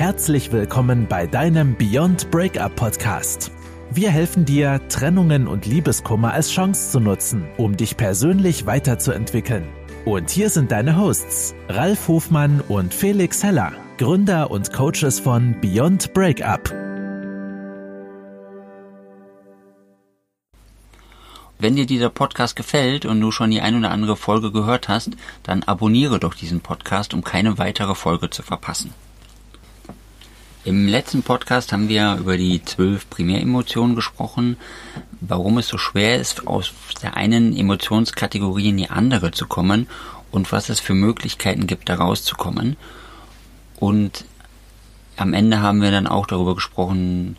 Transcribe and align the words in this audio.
Herzlich 0.00 0.50
willkommen 0.50 1.08
bei 1.08 1.26
deinem 1.26 1.76
Beyond 1.76 2.30
Breakup 2.30 2.74
Podcast. 2.74 3.52
Wir 3.90 4.10
helfen 4.10 4.46
dir, 4.46 4.80
Trennungen 4.88 5.46
und 5.46 5.66
Liebeskummer 5.66 6.32
als 6.32 6.50
Chance 6.50 6.92
zu 6.92 7.00
nutzen, 7.00 7.46
um 7.58 7.76
dich 7.76 7.98
persönlich 7.98 8.64
weiterzuentwickeln. 8.64 9.68
Und 10.06 10.30
hier 10.30 10.48
sind 10.48 10.72
deine 10.72 10.96
Hosts, 10.96 11.54
Ralf 11.68 12.08
Hofmann 12.08 12.62
und 12.62 12.94
Felix 12.94 13.42
Heller, 13.42 13.74
Gründer 13.98 14.50
und 14.50 14.72
Coaches 14.72 15.20
von 15.20 15.60
Beyond 15.60 16.14
Breakup. 16.14 16.70
Wenn 21.58 21.76
dir 21.76 21.84
dieser 21.84 22.08
Podcast 22.08 22.56
gefällt 22.56 23.04
und 23.04 23.20
du 23.20 23.30
schon 23.30 23.50
die 23.50 23.60
ein 23.60 23.76
oder 23.76 23.90
andere 23.90 24.16
Folge 24.16 24.50
gehört 24.50 24.88
hast, 24.88 25.10
dann 25.42 25.62
abonniere 25.64 26.18
doch 26.18 26.32
diesen 26.32 26.62
Podcast, 26.62 27.12
um 27.12 27.22
keine 27.22 27.58
weitere 27.58 27.94
Folge 27.94 28.30
zu 28.30 28.42
verpassen. 28.42 28.94
Im 30.62 30.86
letzten 30.86 31.22
Podcast 31.22 31.72
haben 31.72 31.88
wir 31.88 32.18
über 32.20 32.36
die 32.36 32.62
zwölf 32.62 33.08
Primäremotionen 33.08 33.96
gesprochen, 33.96 34.58
warum 35.22 35.56
es 35.56 35.68
so 35.68 35.78
schwer 35.78 36.18
ist, 36.20 36.46
aus 36.46 36.74
der 37.02 37.16
einen 37.16 37.56
Emotionskategorie 37.56 38.68
in 38.68 38.76
die 38.76 38.90
andere 38.90 39.30
zu 39.30 39.46
kommen 39.46 39.86
und 40.30 40.52
was 40.52 40.68
es 40.68 40.78
für 40.78 40.92
Möglichkeiten 40.92 41.66
gibt, 41.66 41.88
da 41.88 41.94
rauszukommen. 41.94 42.76
Und 43.76 44.26
am 45.16 45.32
Ende 45.32 45.62
haben 45.62 45.80
wir 45.80 45.92
dann 45.92 46.06
auch 46.06 46.26
darüber 46.26 46.54
gesprochen, 46.54 47.38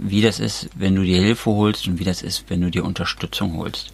wie 0.00 0.20
das 0.20 0.40
ist, 0.40 0.68
wenn 0.74 0.96
du 0.96 1.04
dir 1.04 1.22
Hilfe 1.22 1.52
holst 1.52 1.86
und 1.86 2.00
wie 2.00 2.04
das 2.04 2.20
ist, 2.20 2.46
wenn 2.48 2.62
du 2.62 2.70
dir 2.72 2.84
Unterstützung 2.84 3.58
holst. 3.58 3.92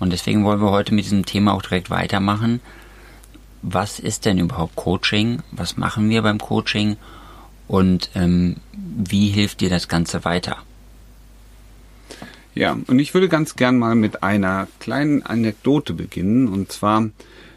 Und 0.00 0.14
deswegen 0.14 0.46
wollen 0.46 0.62
wir 0.62 0.70
heute 0.70 0.94
mit 0.94 1.04
diesem 1.04 1.26
Thema 1.26 1.52
auch 1.52 1.62
direkt 1.62 1.90
weitermachen. 1.90 2.60
Was 3.60 4.00
ist 4.00 4.24
denn 4.24 4.38
überhaupt 4.38 4.76
Coaching? 4.76 5.42
Was 5.50 5.76
machen 5.76 6.08
wir 6.08 6.22
beim 6.22 6.38
Coaching? 6.38 6.96
Und 7.68 8.10
ähm, 8.14 8.56
wie 8.72 9.28
hilft 9.28 9.60
dir 9.60 9.70
das 9.70 9.88
Ganze 9.88 10.24
weiter? 10.24 10.56
Ja, 12.54 12.76
und 12.88 12.98
ich 12.98 13.14
würde 13.14 13.28
ganz 13.28 13.54
gern 13.54 13.78
mal 13.78 13.94
mit 13.94 14.24
einer 14.24 14.66
kleinen 14.80 15.22
Anekdote 15.22 15.92
beginnen. 15.92 16.48
Und 16.48 16.72
zwar 16.72 17.08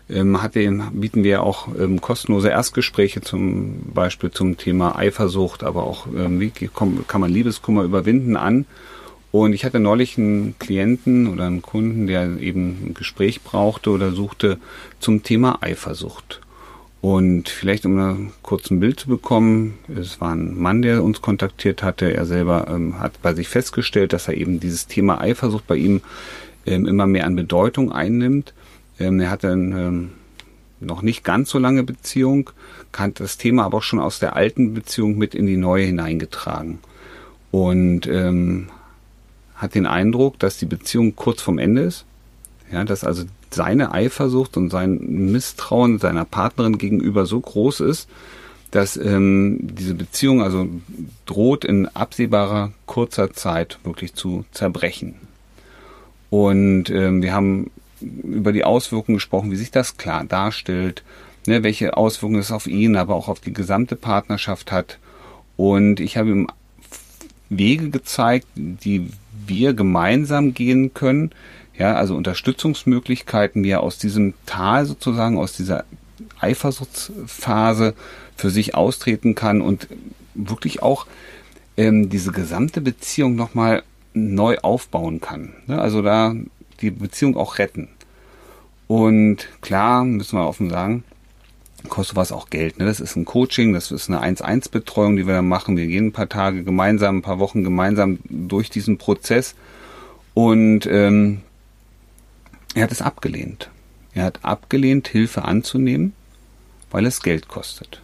ähm, 0.09 0.43
hat 0.43 0.53
bieten 0.53 1.23
wir 1.23 1.41
auch 1.41 1.69
ähm, 1.79 2.01
kostenlose 2.01 2.49
Erstgespräche 2.49 3.21
zum 3.21 3.91
Beispiel 3.93 4.29
zum 4.29 4.57
Thema 4.57 4.95
Eifersucht, 4.95 5.63
aber 5.63 5.83
auch 5.83 6.05
ähm, 6.07 6.39
wie 6.39 6.51
kann 6.51 7.21
man 7.21 7.31
Liebeskummer 7.31 7.83
überwinden 7.83 8.37
an. 8.37 8.65
Und 9.31 9.53
ich 9.53 9.63
hatte 9.63 9.79
neulich 9.79 10.17
einen 10.17 10.59
Klienten 10.59 11.27
oder 11.27 11.45
einen 11.45 11.61
Kunden, 11.61 12.05
der 12.05 12.37
eben 12.39 12.89
ein 12.89 12.93
Gespräch 12.93 13.41
brauchte 13.41 13.89
oder 13.89 14.11
suchte 14.11 14.59
zum 14.99 15.23
Thema 15.23 15.63
Eifersucht. 15.63 16.41
Und 17.01 17.49
vielleicht, 17.49 17.85
um 17.87 17.97
ein 17.97 18.31
kurzes 18.43 18.79
Bild 18.79 18.99
zu 18.99 19.07
bekommen, 19.07 19.79
es 19.93 20.21
war 20.21 20.33
ein 20.33 20.57
Mann, 20.57 20.83
der 20.83 21.03
uns 21.03 21.21
kontaktiert 21.21 21.81
hatte. 21.81 22.13
Er 22.13 22.27
selber 22.27 22.67
ähm, 22.69 22.99
hat 22.99 23.21
bei 23.23 23.33
sich 23.33 23.49
festgestellt, 23.49 24.13
dass 24.13 24.27
er 24.27 24.35
eben 24.35 24.59
dieses 24.59 24.85
Thema 24.85 25.19
Eifersucht 25.19 25.65
bei 25.65 25.77
ihm 25.77 26.01
ähm, 26.67 26.85
immer 26.85 27.07
mehr 27.07 27.25
an 27.25 27.35
Bedeutung 27.35 27.91
einnimmt. 27.91 28.53
Ähm, 28.99 29.19
er 29.19 29.31
hatte 29.31 29.51
eine 29.51 29.81
ähm, 29.81 30.09
noch 30.79 31.01
nicht 31.01 31.23
ganz 31.23 31.49
so 31.49 31.59
lange 31.59 31.83
Beziehung, 31.83 32.51
kannte 32.91 33.23
das 33.23 33.37
Thema 33.37 33.65
aber 33.65 33.79
auch 33.79 33.83
schon 33.83 33.99
aus 33.99 34.19
der 34.19 34.35
alten 34.35 34.73
Beziehung 34.73 35.17
mit 35.17 35.35
in 35.35 35.47
die 35.47 35.57
neue 35.57 35.85
hineingetragen. 35.85 36.79
Und 37.51 38.07
ähm, 38.07 38.69
hat 39.55 39.75
den 39.75 39.85
Eindruck, 39.85 40.39
dass 40.39 40.57
die 40.57 40.65
Beziehung 40.65 41.15
kurz 41.15 41.41
vorm 41.41 41.59
Ende 41.59 41.81
ist. 41.81 42.05
Ja, 42.71 42.83
dass 42.85 43.03
also 43.03 43.23
seine 43.49 43.91
Eifersucht 43.93 44.55
und 44.55 44.69
sein 44.69 44.97
Misstrauen 45.31 45.99
seiner 45.99 46.25
Partnerin 46.25 46.77
gegenüber 46.77 47.25
so 47.25 47.39
groß 47.39 47.81
ist, 47.81 48.07
dass 48.71 48.95
ähm, 48.95 49.59
diese 49.61 49.93
Beziehung 49.93 50.41
also 50.41 50.67
droht 51.25 51.65
in 51.65 51.87
absehbarer 51.87 52.71
kurzer 52.85 53.33
Zeit 53.33 53.79
wirklich 53.83 54.13
zu 54.13 54.45
zerbrechen. 54.51 55.15
Und 56.29 56.89
ähm, 56.89 57.21
wir 57.21 57.33
haben 57.33 57.69
über 57.99 58.53
die 58.53 58.63
Auswirkungen 58.63 59.17
gesprochen, 59.17 59.51
wie 59.51 59.57
sich 59.57 59.71
das 59.71 59.97
klar 59.97 60.23
darstellt, 60.23 61.03
ne, 61.45 61.63
welche 61.63 61.97
Auswirkungen 61.97 62.39
es 62.39 62.53
auf 62.53 62.67
ihn, 62.67 62.95
aber 62.95 63.15
auch 63.15 63.27
auf 63.27 63.41
die 63.41 63.53
gesamte 63.53 63.97
Partnerschaft 63.97 64.71
hat. 64.71 64.97
Und 65.57 65.99
ich 65.99 66.15
habe 66.15 66.29
ihm 66.29 66.47
Wege 67.49 67.89
gezeigt, 67.89 68.47
die 68.55 69.11
wir 69.45 69.73
gemeinsam 69.73 70.53
gehen 70.53 70.93
können, 70.93 71.31
ja, 71.81 71.95
also 71.95 72.15
Unterstützungsmöglichkeiten, 72.15 73.63
wie 73.63 73.71
er 73.71 73.81
aus 73.81 73.97
diesem 73.97 74.35
Tal 74.45 74.85
sozusagen, 74.85 75.39
aus 75.39 75.53
dieser 75.53 75.83
Eifersuchtsphase 76.39 77.95
für 78.37 78.51
sich 78.51 78.75
austreten 78.75 79.33
kann 79.33 79.61
und 79.61 79.87
wirklich 80.35 80.83
auch 80.83 81.07
ähm, 81.77 82.11
diese 82.11 82.31
gesamte 82.31 82.81
Beziehung 82.81 83.33
nochmal 83.33 83.81
neu 84.13 84.59
aufbauen 84.59 85.21
kann. 85.21 85.55
Ne? 85.65 85.81
Also 85.81 86.03
da 86.03 86.35
die 86.81 86.91
Beziehung 86.91 87.35
auch 87.35 87.57
retten. 87.57 87.87
Und 88.85 89.47
klar, 89.61 90.05
müssen 90.05 90.37
wir 90.37 90.47
offen 90.47 90.69
sagen, 90.69 91.03
kostet 91.89 92.15
was 92.15 92.31
auch 92.31 92.51
Geld. 92.51 92.77
Ne? 92.77 92.85
Das 92.85 92.99
ist 92.99 93.15
ein 93.15 93.25
Coaching, 93.25 93.73
das 93.73 93.89
ist 93.89 94.07
eine 94.07 94.21
1-1-Betreuung, 94.21 95.15
die 95.15 95.25
wir 95.25 95.33
da 95.33 95.41
machen. 95.41 95.77
Wir 95.77 95.87
gehen 95.87 96.07
ein 96.07 96.11
paar 96.11 96.29
Tage 96.29 96.63
gemeinsam, 96.63 97.17
ein 97.17 97.21
paar 97.23 97.39
Wochen 97.39 97.63
gemeinsam 97.63 98.19
durch 98.29 98.69
diesen 98.69 98.99
Prozess. 98.99 99.55
Und 100.35 100.85
ähm, 100.85 101.41
er 102.75 102.83
hat 102.83 102.91
es 102.91 103.01
abgelehnt. 103.01 103.69
Er 104.13 104.25
hat 104.25 104.43
abgelehnt, 104.43 105.07
Hilfe 105.07 105.43
anzunehmen, 105.43 106.13
weil 106.89 107.05
es 107.05 107.21
Geld 107.21 107.47
kostet. 107.47 108.01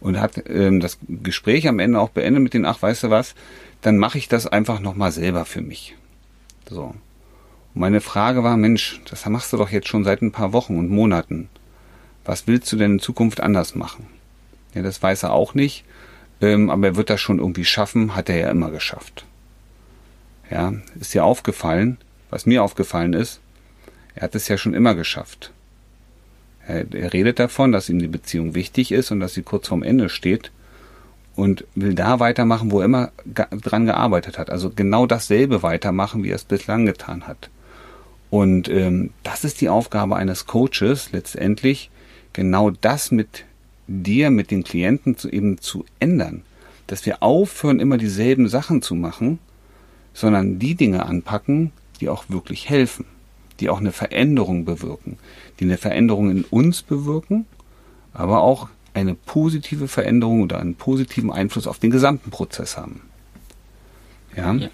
Und 0.00 0.20
hat 0.20 0.42
ähm, 0.48 0.80
das 0.80 0.98
Gespräch 1.08 1.68
am 1.68 1.78
Ende 1.78 2.00
auch 2.00 2.10
beendet 2.10 2.42
mit 2.42 2.54
den, 2.54 2.64
ach, 2.64 2.82
weißt 2.82 3.04
du 3.04 3.10
was, 3.10 3.34
dann 3.82 3.98
mache 3.98 4.18
ich 4.18 4.28
das 4.28 4.46
einfach 4.46 4.80
nochmal 4.80 5.12
selber 5.12 5.44
für 5.44 5.60
mich. 5.60 5.96
So. 6.68 6.94
Und 7.74 7.80
meine 7.80 8.00
Frage 8.00 8.42
war, 8.42 8.56
Mensch, 8.56 9.00
das 9.08 9.26
machst 9.26 9.52
du 9.52 9.56
doch 9.56 9.70
jetzt 9.70 9.88
schon 9.88 10.04
seit 10.04 10.22
ein 10.22 10.32
paar 10.32 10.52
Wochen 10.52 10.78
und 10.78 10.90
Monaten. 10.90 11.48
Was 12.24 12.46
willst 12.46 12.70
du 12.72 12.76
denn 12.76 12.92
in 12.92 13.00
Zukunft 13.00 13.40
anders 13.40 13.74
machen? 13.74 14.06
Ja, 14.74 14.82
das 14.82 15.02
weiß 15.02 15.24
er 15.24 15.32
auch 15.32 15.54
nicht, 15.54 15.84
ähm, 16.40 16.70
aber 16.70 16.88
er 16.88 16.96
wird 16.96 17.10
das 17.10 17.20
schon 17.20 17.38
irgendwie 17.38 17.64
schaffen, 17.64 18.14
hat 18.14 18.28
er 18.28 18.38
ja 18.38 18.50
immer 18.50 18.70
geschafft. 18.70 19.24
Ja, 20.50 20.72
ist 21.00 21.14
dir 21.14 21.24
aufgefallen, 21.24 21.98
was 22.30 22.46
mir 22.46 22.62
aufgefallen 22.62 23.12
ist, 23.12 23.40
er 24.14 24.22
hat 24.22 24.34
es 24.34 24.48
ja 24.48 24.58
schon 24.58 24.74
immer 24.74 24.94
geschafft. 24.94 25.52
Er, 26.66 26.92
er 26.92 27.12
redet 27.12 27.38
davon, 27.38 27.72
dass 27.72 27.88
ihm 27.88 27.98
die 27.98 28.08
Beziehung 28.08 28.54
wichtig 28.54 28.92
ist 28.92 29.10
und 29.10 29.20
dass 29.20 29.34
sie 29.34 29.42
kurz 29.42 29.68
vorm 29.68 29.82
Ende 29.82 30.08
steht 30.08 30.50
und 31.34 31.64
will 31.74 31.94
da 31.94 32.20
weitermachen, 32.20 32.70
wo 32.70 32.80
er 32.80 32.84
immer 32.84 33.10
dran 33.24 33.86
gearbeitet 33.86 34.38
hat. 34.38 34.50
Also 34.50 34.70
genau 34.70 35.06
dasselbe 35.06 35.62
weitermachen, 35.62 36.22
wie 36.22 36.30
er 36.30 36.36
es 36.36 36.44
bislang 36.44 36.86
getan 36.86 37.26
hat. 37.26 37.50
Und 38.30 38.68
ähm, 38.68 39.10
das 39.22 39.44
ist 39.44 39.60
die 39.60 39.68
Aufgabe 39.68 40.16
eines 40.16 40.46
Coaches 40.46 41.12
letztendlich, 41.12 41.90
genau 42.32 42.70
das 42.70 43.10
mit 43.10 43.44
dir, 43.86 44.30
mit 44.30 44.50
den 44.50 44.64
Klienten 44.64 45.16
zu, 45.16 45.28
eben 45.28 45.58
zu 45.58 45.84
ändern. 46.00 46.42
Dass 46.86 47.04
wir 47.06 47.22
aufhören, 47.22 47.80
immer 47.80 47.98
dieselben 47.98 48.48
Sachen 48.48 48.82
zu 48.82 48.94
machen, 48.94 49.38
sondern 50.14 50.58
die 50.58 50.74
Dinge 50.74 51.06
anpacken, 51.06 51.72
die 52.00 52.08
auch 52.08 52.24
wirklich 52.28 52.68
helfen 52.68 53.06
die 53.60 53.68
auch 53.68 53.80
eine 53.80 53.92
Veränderung 53.92 54.64
bewirken, 54.64 55.18
die 55.60 55.64
eine 55.64 55.78
Veränderung 55.78 56.30
in 56.30 56.44
uns 56.44 56.82
bewirken, 56.82 57.46
aber 58.12 58.42
auch 58.42 58.68
eine 58.94 59.14
positive 59.14 59.88
Veränderung 59.88 60.42
oder 60.42 60.58
einen 60.60 60.74
positiven 60.74 61.30
Einfluss 61.30 61.66
auf 61.66 61.78
den 61.78 61.90
gesamten 61.90 62.30
Prozess 62.30 62.76
haben. 62.76 63.02
Ja. 64.36 64.52
ja. 64.54 64.68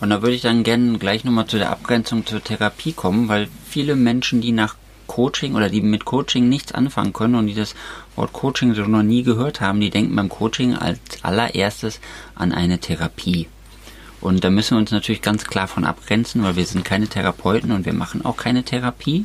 Und 0.00 0.10
da 0.10 0.22
würde 0.22 0.34
ich 0.34 0.42
dann 0.42 0.62
gerne 0.62 0.98
gleich 0.98 1.24
nochmal 1.24 1.46
zu 1.46 1.58
der 1.58 1.70
Abgrenzung 1.70 2.24
zur 2.24 2.42
Therapie 2.42 2.92
kommen, 2.92 3.28
weil 3.28 3.48
viele 3.68 3.96
Menschen, 3.96 4.40
die 4.40 4.52
nach 4.52 4.76
Coaching 5.06 5.56
oder 5.56 5.68
die 5.68 5.82
mit 5.82 6.04
Coaching 6.04 6.48
nichts 6.48 6.72
anfangen 6.72 7.12
können 7.12 7.34
und 7.34 7.48
die 7.48 7.54
das 7.54 7.74
Wort 8.16 8.32
Coaching 8.32 8.74
so 8.74 8.82
noch 8.82 9.02
nie 9.02 9.24
gehört 9.24 9.60
haben, 9.60 9.80
die 9.80 9.90
denken 9.90 10.14
beim 10.14 10.28
Coaching 10.28 10.74
als 10.74 11.00
allererstes 11.22 12.00
an 12.34 12.52
eine 12.52 12.78
Therapie. 12.78 13.48
Und 14.20 14.44
da 14.44 14.50
müssen 14.50 14.76
wir 14.76 14.80
uns 14.80 14.90
natürlich 14.90 15.22
ganz 15.22 15.44
klar 15.44 15.66
von 15.66 15.84
abgrenzen, 15.84 16.42
weil 16.42 16.56
wir 16.56 16.66
sind 16.66 16.84
keine 16.84 17.08
Therapeuten 17.08 17.72
und 17.72 17.86
wir 17.86 17.94
machen 17.94 18.24
auch 18.24 18.36
keine 18.36 18.64
Therapie. 18.64 19.24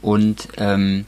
Und 0.00 0.48
ähm, 0.56 1.04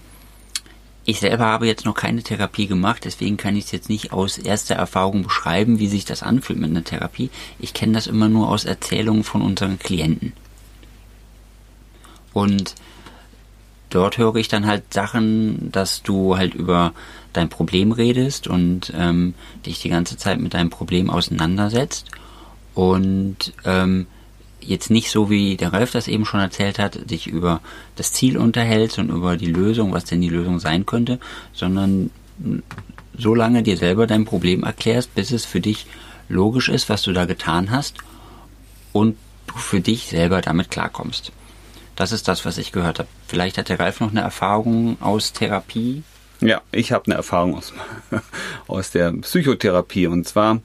ich 1.05 1.21
selber 1.21 1.47
habe 1.47 1.67
jetzt 1.67 1.85
noch 1.85 1.95
keine 1.95 2.23
Therapie 2.23 2.67
gemacht, 2.67 3.05
deswegen 3.05 3.37
kann 3.37 3.57
ich 3.57 3.67
es 3.67 3.73
jetzt 3.73 3.89
nicht 3.89 4.13
aus 4.13 4.39
erster 4.39 4.75
Erfahrung 4.75 5.23
beschreiben, 5.23 5.79
wie 5.79 5.87
sich 5.87 6.05
das 6.05 6.23
anfühlt 6.23 6.59
mit 6.59 6.71
einer 6.71 6.85
Therapie. 6.85 7.31
Ich 7.59 7.73
kenne 7.73 7.93
das 7.93 8.07
immer 8.07 8.29
nur 8.29 8.49
aus 8.49 8.65
Erzählungen 8.65 9.25
von 9.25 9.41
unseren 9.41 9.79
Klienten. 9.79 10.33
Und 12.33 12.75
dort 13.89 14.19
höre 14.19 14.37
ich 14.37 14.49
dann 14.49 14.67
halt 14.67 14.93
Sachen, 14.93 15.71
dass 15.73 16.03
du 16.03 16.37
halt 16.37 16.55
über 16.55 16.93
dein 17.33 17.49
Problem 17.49 17.93
redest 17.93 18.49
und 18.49 18.93
ähm, 18.95 19.35
dich 19.65 19.81
die 19.81 19.89
ganze 19.89 20.17
Zeit 20.19 20.41
mit 20.41 20.55
deinem 20.55 20.71
Problem 20.71 21.09
auseinandersetzt 21.09 22.11
und 22.77 23.55
ähm, 23.65 24.07
jetzt 24.61 24.91
nicht 24.91 25.11
so 25.11 25.31
wie 25.31 25.57
der 25.57 25.73
Ralf 25.73 25.93
das 25.93 26.09
eben 26.09 26.27
schon 26.27 26.41
erzählt 26.41 26.79
hat, 26.79 27.11
dich 27.11 27.27
über 27.27 27.63
das 27.97 28.13
Ziel 28.13 28.37
unterhältst 28.37 28.99
und 28.99 29.09
über 29.09 29.39
die 29.39 29.51
Lösung, 29.51 29.93
was 29.93 30.05
denn 30.05 30.21
die 30.21 30.29
Lösung 30.29 30.61
sein 30.61 30.85
könnte, 30.85 31.19
sondern 31.55 32.11
so 33.17 33.35
lange 33.35 33.63
dir 33.63 33.79
selber 33.79 34.07
dein 34.07 34.27
Problem 34.27 34.63
erklärst, 34.63 35.15
bis 35.15 35.31
es 35.31 35.47
für 35.47 35.61
dich 35.61 35.87
logisch 36.29 36.69
ist, 36.69 36.91
was 36.91 37.01
du 37.01 37.15
da 37.15 37.25
getan 37.25 37.71
hast 37.71 37.97
und 38.93 39.17
du 39.47 39.57
für 39.57 39.81
dich 39.81 40.09
selber 40.09 40.43
damit 40.43 40.71
klarkommst. 40.71 41.33
Das 41.95 42.13
ist 42.13 42.29
das, 42.29 42.45
was 42.45 42.59
ich 42.59 42.73
gehört 42.73 42.99
habe. 42.99 43.09
Vielleicht 43.27 43.57
hat 43.57 43.71
der 43.71 43.81
Ralf 43.81 44.01
noch 44.01 44.11
eine 44.11 44.21
Erfahrung 44.21 44.99
aus 45.01 45.33
Therapie. 45.33 46.03
Ja, 46.43 46.61
ich 46.73 46.93
habe 46.93 47.07
eine 47.07 47.15
Erfahrung 47.15 47.57
aus, 47.57 47.73
aus 48.67 48.91
der 48.91 49.13
Psychotherapie. 49.13 50.09
Und 50.09 50.29
zwar, 50.29 50.61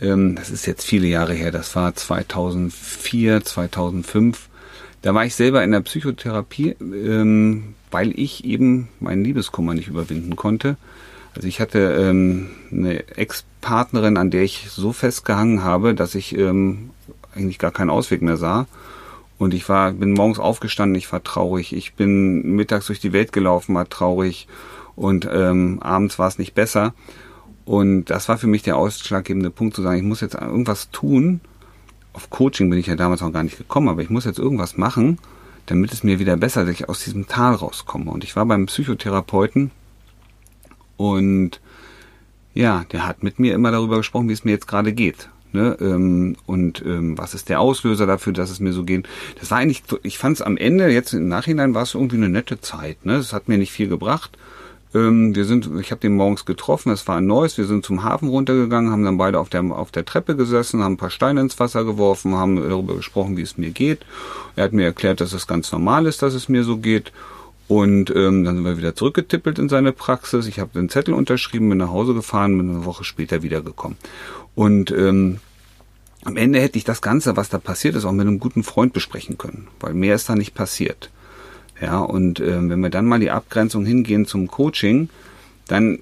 ähm, 0.00 0.36
das 0.36 0.50
ist 0.50 0.66
jetzt 0.66 0.84
viele 0.84 1.06
Jahre 1.06 1.34
her, 1.34 1.50
das 1.50 1.74
war 1.76 1.94
2004, 1.94 3.44
2005. 3.44 4.48
Da 5.02 5.14
war 5.14 5.24
ich 5.24 5.34
selber 5.34 5.62
in 5.62 5.72
der 5.72 5.80
Psychotherapie, 5.80 6.76
ähm, 6.80 7.74
weil 7.90 8.18
ich 8.18 8.44
eben 8.44 8.88
meinen 9.00 9.24
Liebeskummer 9.24 9.74
nicht 9.74 9.88
überwinden 9.88 10.36
konnte. 10.36 10.76
Also 11.34 11.48
ich 11.48 11.60
hatte 11.60 11.78
ähm, 11.78 12.48
eine 12.72 13.06
Ex-Partnerin, 13.16 14.16
an 14.16 14.30
der 14.30 14.42
ich 14.42 14.68
so 14.70 14.92
festgehangen 14.92 15.62
habe, 15.62 15.94
dass 15.94 16.14
ich 16.14 16.36
ähm, 16.36 16.90
eigentlich 17.34 17.58
gar 17.58 17.72
keinen 17.72 17.90
Ausweg 17.90 18.22
mehr 18.22 18.36
sah. 18.36 18.66
Und 19.38 19.52
ich 19.52 19.68
war, 19.68 19.92
bin 19.92 20.12
morgens 20.12 20.38
aufgestanden, 20.38 20.96
ich 20.96 21.12
war 21.12 21.22
traurig. 21.22 21.74
Ich 21.74 21.94
bin 21.94 22.56
mittags 22.56 22.86
durch 22.86 23.00
die 23.00 23.12
Welt 23.12 23.32
gelaufen, 23.32 23.74
war 23.74 23.88
traurig. 23.88 24.48
Und 24.94 25.28
ähm, 25.30 25.78
abends 25.82 26.18
war 26.18 26.28
es 26.28 26.38
nicht 26.38 26.54
besser. 26.54 26.94
Und 27.66 28.06
das 28.06 28.28
war 28.28 28.38
für 28.38 28.46
mich 28.46 28.62
der 28.62 28.76
ausschlaggebende 28.76 29.50
Punkt 29.50 29.74
zu 29.74 29.82
sagen, 29.82 29.98
ich 29.98 30.04
muss 30.04 30.20
jetzt 30.22 30.36
irgendwas 30.36 30.90
tun. 30.92 31.40
Auf 32.12 32.30
Coaching 32.30 32.70
bin 32.70 32.78
ich 32.78 32.86
ja 32.86 32.96
damals 32.96 33.20
noch 33.20 33.32
gar 33.32 33.42
nicht 33.42 33.58
gekommen, 33.58 33.88
aber 33.88 34.00
ich 34.00 34.08
muss 34.08 34.24
jetzt 34.24 34.38
irgendwas 34.38 34.78
machen, 34.78 35.18
damit 35.66 35.92
es 35.92 36.04
mir 36.04 36.18
wieder 36.18 36.36
besser, 36.36 36.64
dass 36.64 36.72
ich 36.72 36.88
aus 36.88 37.04
diesem 37.04 37.26
Tal 37.26 37.54
rauskomme. 37.54 38.10
Und 38.10 38.24
ich 38.24 38.36
war 38.36 38.46
beim 38.46 38.66
Psychotherapeuten 38.66 39.72
und 40.96 41.60
ja, 42.54 42.84
der 42.92 43.06
hat 43.06 43.22
mit 43.22 43.38
mir 43.38 43.52
immer 43.52 43.72
darüber 43.72 43.98
gesprochen, 43.98 44.28
wie 44.28 44.32
es 44.32 44.44
mir 44.44 44.52
jetzt 44.52 44.68
gerade 44.68 44.92
geht. 44.92 45.28
Ne? 45.52 45.76
Ähm, 45.80 46.36
und 46.46 46.82
ähm, 46.86 47.18
was 47.18 47.34
ist 47.34 47.48
der 47.48 47.60
Auslöser 47.60 48.06
dafür, 48.06 48.32
dass 48.32 48.50
es 48.50 48.60
mir 48.60 48.72
so 48.72 48.84
geht? 48.84 49.08
Das 49.40 49.50
war 49.50 49.58
eigentlich, 49.58 49.82
ich 50.04 50.18
fand 50.18 50.36
es 50.36 50.42
am 50.42 50.56
Ende, 50.56 50.88
jetzt 50.88 51.12
im 51.12 51.28
Nachhinein 51.28 51.74
war 51.74 51.82
es 51.82 51.94
irgendwie 51.94 52.16
eine 52.16 52.28
nette 52.28 52.60
Zeit. 52.60 53.04
Ne? 53.04 53.16
Es 53.16 53.32
hat 53.32 53.48
mir 53.48 53.58
nicht 53.58 53.72
viel 53.72 53.88
gebracht. 53.88 54.38
Ähm, 54.96 55.34
wir 55.34 55.44
sind, 55.44 55.68
ich 55.78 55.90
habe 55.90 56.00
den 56.00 56.16
morgens 56.16 56.46
getroffen, 56.46 56.90
es 56.90 57.06
war 57.06 57.16
ein 57.16 57.26
neues, 57.26 57.58
wir 57.58 57.66
sind 57.66 57.84
zum 57.84 58.02
Hafen 58.02 58.28
runtergegangen, 58.28 58.90
haben 58.90 59.04
dann 59.04 59.18
beide 59.18 59.38
auf 59.38 59.50
der, 59.50 59.62
auf 59.62 59.90
der 59.90 60.06
Treppe 60.06 60.36
gesessen, 60.36 60.82
haben 60.82 60.94
ein 60.94 60.96
paar 60.96 61.10
Steine 61.10 61.42
ins 61.42 61.58
Wasser 61.60 61.84
geworfen, 61.84 62.34
haben 62.34 62.56
darüber 62.56 62.96
gesprochen, 62.96 63.36
wie 63.36 63.42
es 63.42 63.58
mir 63.58 63.70
geht. 63.70 64.06
Er 64.54 64.64
hat 64.64 64.72
mir 64.72 64.84
erklärt, 64.84 65.20
dass 65.20 65.34
es 65.34 65.46
ganz 65.46 65.70
normal 65.70 66.06
ist, 66.06 66.22
dass 66.22 66.32
es 66.32 66.48
mir 66.48 66.64
so 66.64 66.78
geht. 66.78 67.12
Und 67.68 68.10
ähm, 68.10 68.44
dann 68.44 68.56
sind 68.56 68.64
wir 68.64 68.78
wieder 68.78 68.94
zurückgetippelt 68.94 69.58
in 69.58 69.68
seine 69.68 69.92
Praxis. 69.92 70.46
Ich 70.46 70.60
habe 70.60 70.70
den 70.72 70.88
Zettel 70.88 71.12
unterschrieben, 71.12 71.68
bin 71.68 71.78
nach 71.78 71.90
Hause 71.90 72.14
gefahren, 72.14 72.56
bin 72.56 72.70
eine 72.70 72.84
Woche 72.84 73.04
später 73.04 73.42
wiedergekommen. 73.42 73.98
Und 74.54 74.92
ähm, 74.92 75.40
am 76.24 76.36
Ende 76.36 76.60
hätte 76.60 76.78
ich 76.78 76.84
das 76.84 77.02
Ganze, 77.02 77.36
was 77.36 77.50
da 77.50 77.58
passiert 77.58 77.96
ist, 77.96 78.04
auch 78.04 78.12
mit 78.12 78.26
einem 78.26 78.40
guten 78.40 78.62
Freund 78.62 78.92
besprechen 78.92 79.36
können, 79.36 79.68
weil 79.80 79.94
mehr 79.94 80.14
ist 80.14 80.28
da 80.28 80.36
nicht 80.36 80.54
passiert. 80.54 81.10
Ja, 81.80 81.98
und 81.98 82.40
äh, 82.40 82.68
wenn 82.68 82.80
wir 82.80 82.90
dann 82.90 83.06
mal 83.06 83.20
die 83.20 83.30
Abgrenzung 83.30 83.84
hingehen 83.84 84.26
zum 84.26 84.48
Coaching, 84.48 85.10
dann 85.68 85.98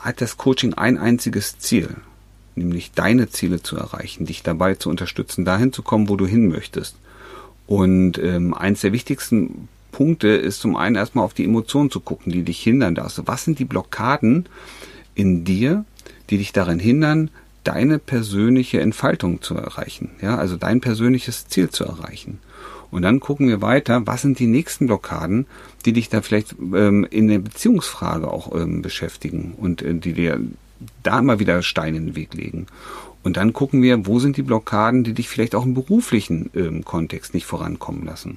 hat 0.00 0.20
das 0.20 0.36
Coaching 0.36 0.74
ein 0.74 0.98
einziges 0.98 1.58
Ziel, 1.58 1.88
nämlich 2.56 2.92
deine 2.92 3.28
Ziele 3.30 3.62
zu 3.62 3.76
erreichen, 3.76 4.26
dich 4.26 4.42
dabei 4.42 4.74
zu 4.74 4.90
unterstützen, 4.90 5.44
dahin 5.44 5.72
zu 5.72 5.82
kommen, 5.82 6.08
wo 6.08 6.16
du 6.16 6.26
hin 6.26 6.48
möchtest. 6.48 6.96
Und 7.66 8.18
ähm, 8.18 8.52
eins 8.54 8.82
der 8.82 8.92
wichtigsten 8.92 9.68
Punkte 9.92 10.28
ist 10.28 10.60
zum 10.60 10.76
einen 10.76 10.96
erstmal 10.96 11.24
auf 11.24 11.34
die 11.34 11.44
Emotionen 11.44 11.90
zu 11.90 12.00
gucken, 12.00 12.32
die 12.32 12.42
dich 12.42 12.60
hindern. 12.60 12.98
Also 12.98 13.26
was 13.26 13.44
sind 13.44 13.58
die 13.58 13.64
Blockaden 13.64 14.46
in 15.14 15.44
dir, 15.44 15.84
die 16.30 16.38
dich 16.38 16.52
daran 16.52 16.78
hindern, 16.78 17.30
deine 17.62 17.98
persönliche 17.98 18.80
Entfaltung 18.80 19.40
zu 19.40 19.54
erreichen, 19.54 20.10
ja, 20.20 20.36
also 20.36 20.56
dein 20.56 20.80
persönliches 20.80 21.46
Ziel 21.48 21.70
zu 21.70 21.84
erreichen. 21.84 22.38
Und 22.94 23.02
dann 23.02 23.18
gucken 23.18 23.48
wir 23.48 23.60
weiter, 23.60 24.06
was 24.06 24.22
sind 24.22 24.38
die 24.38 24.46
nächsten 24.46 24.86
Blockaden, 24.86 25.46
die 25.84 25.92
dich 25.92 26.10
da 26.10 26.22
vielleicht 26.22 26.52
ähm, 26.52 27.04
in 27.10 27.26
der 27.26 27.40
Beziehungsfrage 27.40 28.30
auch 28.30 28.54
ähm, 28.54 28.82
beschäftigen 28.82 29.54
und 29.56 29.82
äh, 29.82 29.94
die 29.94 30.12
dir 30.12 30.38
da 31.02 31.18
immer 31.18 31.40
wieder 31.40 31.60
Steine 31.62 31.96
in 31.96 32.06
den 32.06 32.14
Weg 32.14 32.34
legen. 32.34 32.68
Und 33.24 33.36
dann 33.36 33.52
gucken 33.52 33.82
wir, 33.82 34.06
wo 34.06 34.20
sind 34.20 34.36
die 34.36 34.42
Blockaden, 34.42 35.02
die 35.02 35.12
dich 35.12 35.28
vielleicht 35.28 35.56
auch 35.56 35.64
im 35.64 35.74
beruflichen 35.74 36.50
ähm, 36.54 36.84
Kontext 36.84 37.34
nicht 37.34 37.46
vorankommen 37.46 38.04
lassen. 38.04 38.36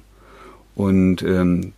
Und 0.74 1.22
ähm, 1.22 1.72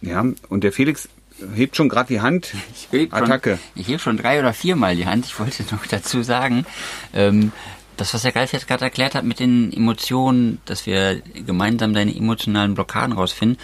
ja, 0.00 0.24
und 0.48 0.64
der 0.64 0.72
Felix 0.72 1.10
hebt 1.54 1.76
schon 1.76 1.90
gerade 1.90 2.08
die 2.08 2.22
Hand. 2.22 2.54
Ich 2.72 2.88
heb 2.90 3.12
Attacke. 3.12 3.58
Schon, 3.58 3.82
ich 3.82 3.88
heb 3.88 4.00
schon 4.00 4.16
drei 4.16 4.40
oder 4.40 4.54
viermal 4.54 4.96
die 4.96 5.04
Hand. 5.04 5.26
Ich 5.26 5.38
wollte 5.38 5.62
noch 5.70 5.84
dazu 5.84 6.22
sagen, 6.22 6.64
ähm, 7.12 7.52
das, 7.96 8.14
was 8.14 8.22
der 8.22 8.34
Ralf 8.34 8.52
jetzt 8.52 8.68
gerade 8.68 8.84
erklärt 8.84 9.14
hat 9.14 9.24
mit 9.24 9.40
den 9.40 9.72
Emotionen, 9.72 10.60
dass 10.64 10.86
wir 10.86 11.20
gemeinsam 11.20 11.94
deine 11.94 12.14
emotionalen 12.14 12.74
Blockaden 12.74 13.14
rausfinden, 13.14 13.58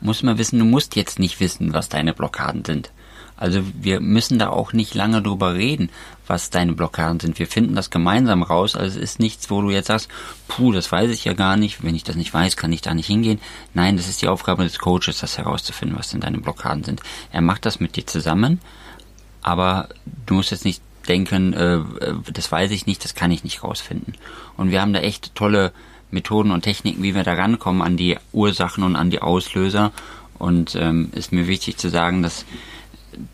muss 0.00 0.22
man 0.22 0.38
wissen, 0.38 0.58
du 0.58 0.64
musst 0.64 0.96
jetzt 0.96 1.18
nicht 1.18 1.40
wissen, 1.40 1.72
was 1.72 1.88
deine 1.88 2.12
Blockaden 2.12 2.64
sind. 2.64 2.90
Also 3.36 3.60
wir 3.78 4.00
müssen 4.00 4.38
da 4.38 4.48
auch 4.48 4.72
nicht 4.72 4.94
lange 4.94 5.20
drüber 5.20 5.54
reden, 5.54 5.90
was 6.26 6.48
deine 6.48 6.72
Blockaden 6.72 7.20
sind. 7.20 7.38
Wir 7.38 7.46
finden 7.46 7.74
das 7.74 7.90
gemeinsam 7.90 8.42
raus. 8.42 8.74
Also 8.74 8.98
es 8.98 9.02
ist 9.02 9.20
nichts, 9.20 9.50
wo 9.50 9.60
du 9.60 9.70
jetzt 9.70 9.88
sagst, 9.88 10.08
puh, 10.48 10.72
das 10.72 10.90
weiß 10.90 11.10
ich 11.10 11.24
ja 11.24 11.34
gar 11.34 11.56
nicht. 11.56 11.84
Wenn 11.84 11.94
ich 11.94 12.02
das 12.02 12.16
nicht 12.16 12.32
weiß, 12.32 12.56
kann 12.56 12.72
ich 12.72 12.80
da 12.80 12.94
nicht 12.94 13.06
hingehen. 13.06 13.40
Nein, 13.74 13.96
das 13.96 14.08
ist 14.08 14.22
die 14.22 14.28
Aufgabe 14.28 14.64
des 14.64 14.78
Coaches, 14.78 15.18
das 15.20 15.36
herauszufinden, 15.36 15.98
was 15.98 16.10
denn 16.10 16.20
deine 16.20 16.38
Blockaden 16.38 16.82
sind. 16.82 17.02
Er 17.30 17.42
macht 17.42 17.66
das 17.66 17.78
mit 17.78 17.96
dir 17.96 18.06
zusammen, 18.06 18.60
aber 19.42 19.90
du 20.24 20.34
musst 20.34 20.50
jetzt 20.50 20.64
nicht 20.64 20.80
denken, 21.06 21.52
äh, 21.52 21.78
das 22.32 22.50
weiß 22.50 22.70
ich 22.70 22.86
nicht, 22.86 23.04
das 23.04 23.14
kann 23.14 23.30
ich 23.30 23.44
nicht 23.44 23.62
rausfinden. 23.62 24.14
Und 24.56 24.70
wir 24.70 24.80
haben 24.80 24.92
da 24.92 25.00
echt 25.00 25.34
tolle 25.34 25.72
Methoden 26.10 26.50
und 26.50 26.62
Techniken, 26.62 27.02
wie 27.02 27.14
wir 27.14 27.24
da 27.24 27.34
rankommen 27.34 27.82
an 27.82 27.96
die 27.96 28.16
Ursachen 28.32 28.84
und 28.84 28.96
an 28.96 29.10
die 29.10 29.22
Auslöser. 29.22 29.92
Und 30.38 30.74
ähm, 30.74 31.10
ist 31.12 31.32
mir 31.32 31.46
wichtig 31.46 31.78
zu 31.78 31.88
sagen, 31.88 32.22
dass, 32.22 32.44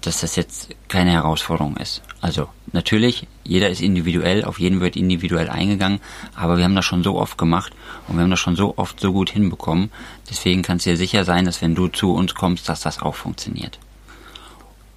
dass 0.01 0.21
das 0.21 0.37
jetzt 0.37 0.71
keine 0.89 1.11
Herausforderung 1.11 1.77
ist. 1.77 2.03
Also 2.21 2.49
natürlich, 2.73 3.27
jeder 3.43 3.69
ist 3.69 3.81
individuell, 3.81 4.45
auf 4.45 4.61
jeden 4.61 4.81
wird 4.81 4.95
individuell 4.95 5.51
eingegangen, 5.51 6.01
aber 6.37 6.57
wir 6.57 6.65
haben 6.65 6.77
das 6.77 6.85
schon 6.85 7.03
so 7.03 7.19
oft 7.19 7.37
gemacht 7.37 7.73
und 8.07 8.17
wir 8.17 8.23
haben 8.23 8.31
das 8.31 8.39
schon 8.39 8.55
so 8.55 8.75
oft 8.77 9.01
so 9.01 9.13
gut 9.13 9.31
hinbekommen. 9.31 9.91
Deswegen 10.31 10.63
kannst 10.63 10.87
du 10.87 10.91
dir 10.91 10.97
sicher 10.97 11.25
sein, 11.25 11.45
dass 11.45 11.61
wenn 11.61 11.75
du 11.75 11.89
zu 11.89 12.13
uns 12.15 12.35
kommst, 12.37 12.69
dass 12.69 12.81
das 12.81 13.03
auch 13.03 13.17
funktioniert. 13.17 13.81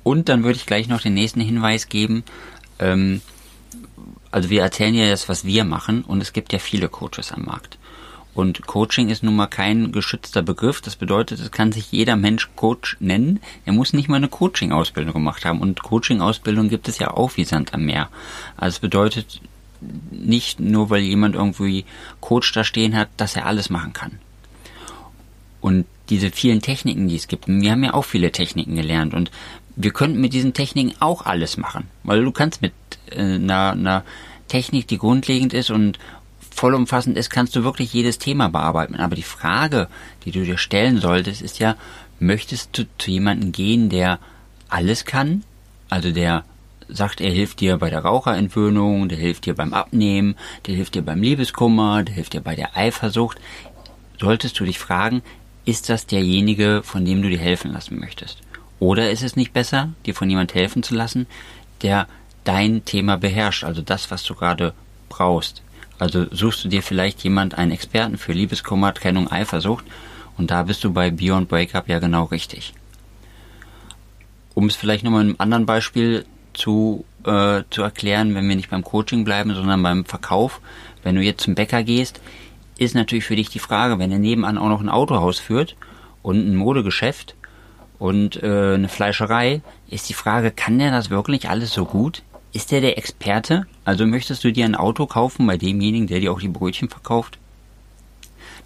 Und 0.03 0.29
dann 0.29 0.43
würde 0.43 0.57
ich 0.57 0.67
gleich 0.67 0.87
noch 0.87 1.01
den 1.01 1.15
nächsten 1.15 1.41
Hinweis 1.41 1.89
geben. 1.89 2.23
Ähm, 2.79 3.21
also 4.31 4.49
wir 4.49 4.61
erzählen 4.61 4.93
ja 4.93 5.09
das, 5.09 5.29
was 5.29 5.45
wir 5.45 5.63
machen 5.63 6.03
und 6.03 6.21
es 6.21 6.33
gibt 6.33 6.53
ja 6.53 6.59
viele 6.59 6.89
Coaches 6.89 7.31
am 7.31 7.45
Markt. 7.45 7.77
Und 8.33 8.67
Coaching 8.67 9.07
ist 9.07 9.23
nun 9.23 9.37
mal 9.37 9.47
kein 9.47 9.93
geschützter 9.93 10.41
Begriff. 10.41 10.81
Das 10.81 10.97
bedeutet, 10.97 11.39
es 11.39 11.51
kann 11.51 11.71
sich 11.71 11.93
jeder 11.93 12.17
Mensch 12.17 12.49
Coach 12.57 12.97
nennen. 12.99 13.39
Er 13.65 13.71
muss 13.71 13.93
nicht 13.93 14.09
mal 14.09 14.17
eine 14.17 14.27
Coaching-Ausbildung 14.27 15.13
gemacht 15.13 15.45
haben. 15.45 15.61
Und 15.61 15.81
Coaching-Ausbildung 15.81 16.67
gibt 16.67 16.89
es 16.89 16.99
ja 16.99 17.11
auch 17.11 17.37
wie 17.37 17.45
Sand 17.45 17.73
am 17.73 17.85
Meer. 17.85 18.09
Also 18.57 18.75
es 18.75 18.79
bedeutet 18.79 19.39
nicht 20.11 20.59
nur, 20.59 20.89
weil 20.89 21.01
jemand 21.01 21.35
irgendwie 21.35 21.85
Coach 22.19 22.51
da 22.51 22.65
stehen 22.65 22.97
hat, 22.97 23.07
dass 23.15 23.37
er 23.37 23.45
alles 23.45 23.69
machen 23.69 23.93
kann. 23.93 24.19
Und 25.61 25.85
diese 26.09 26.29
vielen 26.29 26.61
Techniken, 26.61 27.07
die 27.07 27.15
es 27.15 27.29
gibt, 27.29 27.47
wir 27.47 27.71
haben 27.71 27.83
ja 27.85 27.93
auch 27.93 28.05
viele 28.05 28.31
Techniken 28.31 28.75
gelernt 28.75 29.13
und 29.13 29.31
wir 29.75 29.91
könnten 29.91 30.21
mit 30.21 30.33
diesen 30.33 30.53
Techniken 30.53 30.95
auch 30.99 31.25
alles 31.25 31.57
machen, 31.57 31.87
weil 32.03 32.23
du 32.23 32.31
kannst 32.31 32.61
mit 32.61 32.73
äh, 33.11 33.19
einer, 33.19 33.71
einer 33.71 34.03
Technik, 34.47 34.87
die 34.87 34.97
grundlegend 34.97 35.53
ist 35.53 35.69
und 35.69 35.99
vollumfassend 36.55 37.17
ist, 37.17 37.29
kannst 37.29 37.55
du 37.55 37.63
wirklich 37.63 37.93
jedes 37.93 38.17
Thema 38.17 38.47
bearbeiten. 38.47 38.95
Aber 38.95 39.15
die 39.15 39.23
Frage, 39.23 39.87
die 40.23 40.31
du 40.31 40.43
dir 40.43 40.57
stellen 40.57 40.99
solltest, 40.99 41.41
ist 41.41 41.59
ja, 41.59 41.75
möchtest 42.19 42.77
du 42.77 42.85
zu 42.97 43.11
jemandem 43.11 43.51
gehen, 43.51 43.89
der 43.89 44.19
alles 44.69 45.05
kann? 45.05 45.43
Also 45.89 46.11
der 46.11 46.45
sagt, 46.87 47.19
er 47.19 47.31
hilft 47.31 47.59
dir 47.59 47.77
bei 47.77 47.89
der 47.89 47.99
Raucherentwöhnung, 47.99 49.09
der 49.09 49.17
hilft 49.17 49.45
dir 49.45 49.55
beim 49.55 49.73
Abnehmen, 49.73 50.35
der 50.67 50.75
hilft 50.75 50.95
dir 50.95 51.01
beim 51.01 51.21
Liebeskummer, 51.21 52.03
der 52.03 52.15
hilft 52.15 52.33
dir 52.33 52.41
bei 52.41 52.55
der 52.55 52.77
Eifersucht. 52.77 53.39
Solltest 54.19 54.59
du 54.59 54.65
dich 54.65 54.79
fragen, 54.79 55.21
ist 55.65 55.89
das 55.89 56.05
derjenige, 56.05 56.81
von 56.83 57.03
dem 57.03 57.21
du 57.21 57.29
dir 57.29 57.39
helfen 57.39 57.73
lassen 57.73 57.99
möchtest? 57.99 58.44
Oder 58.79 59.11
ist 59.11 59.23
es 59.23 59.35
nicht 59.35 59.53
besser, 59.53 59.89
dir 60.05 60.13
von 60.13 60.29
jemand 60.29 60.53
helfen 60.53 60.83
zu 60.83 60.95
lassen, 60.95 61.27
der 61.81 62.07
dein 62.43 62.85
Thema 62.85 63.17
beherrscht, 63.17 63.63
also 63.63 63.81
das, 63.81 64.11
was 64.11 64.23
du 64.23 64.35
gerade 64.35 64.73
brauchst? 65.09 65.61
Also 65.97 66.25
suchst 66.31 66.63
du 66.65 66.67
dir 66.67 66.83
vielleicht 66.83 67.23
jemand, 67.23 67.57
einen 67.57 67.71
Experten 67.71 68.17
für 68.17 68.33
Liebeskummer, 68.33 68.93
Trennung, 68.93 69.31
Eifersucht 69.31 69.85
und 70.37 70.51
da 70.51 70.63
bist 70.63 70.83
du 70.83 70.91
bei 70.91 71.09
Beyond 71.09 71.47
Breakup 71.47 71.87
ja 71.87 71.99
genau 71.99 72.25
richtig. 72.25 72.73
Um 74.53 74.67
es 74.67 74.75
vielleicht 74.75 75.03
nochmal 75.03 75.21
in 75.21 75.29
einem 75.29 75.35
anderen 75.39 75.65
Beispiel 75.65 76.25
zu, 76.53 77.05
äh, 77.25 77.63
zu 77.69 77.81
erklären, 77.81 78.35
wenn 78.35 78.47
wir 78.47 78.55
nicht 78.55 78.69
beim 78.69 78.83
Coaching 78.83 79.23
bleiben, 79.23 79.53
sondern 79.53 79.81
beim 79.83 80.05
Verkauf. 80.05 80.61
Wenn 81.03 81.15
du 81.15 81.21
jetzt 81.21 81.43
zum 81.43 81.55
Bäcker 81.55 81.83
gehst, 81.83 82.21
ist 82.77 82.95
natürlich 82.95 83.25
für 83.25 83.35
dich 83.35 83.49
die 83.49 83.59
Frage, 83.59 83.99
wenn 83.99 84.11
er 84.11 84.19
nebenan 84.19 84.57
auch 84.57 84.69
noch 84.69 84.81
ein 84.81 84.89
Autohaus 84.89 85.39
führt 85.39 85.75
und 86.21 86.37
ein 86.37 86.55
Modegeschäft 86.55 87.35
und 87.99 88.41
äh, 88.41 88.73
eine 88.75 88.89
Fleischerei, 88.89 89.61
ist 89.89 90.09
die 90.09 90.13
Frage, 90.13 90.51
kann 90.51 90.79
der 90.79 90.91
das 90.91 91.09
wirklich 91.09 91.49
alles 91.49 91.73
so 91.73 91.85
gut? 91.85 92.23
Ist 92.53 92.71
der 92.71 92.81
der 92.81 92.97
Experte? 92.97 93.67
Also 93.83 94.05
möchtest 94.05 94.43
du 94.43 94.51
dir 94.51 94.65
ein 94.65 94.75
Auto 94.75 95.05
kaufen 95.05 95.45
bei 95.45 95.57
demjenigen, 95.57 96.07
der 96.07 96.19
dir 96.19 96.31
auch 96.31 96.39
die 96.39 96.47
Brötchen 96.47 96.89
verkauft? 96.89 97.37